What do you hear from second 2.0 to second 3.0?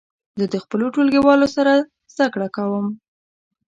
زده کړه کوم.